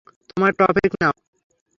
[0.29, 1.13] তোমার টপিক নাও।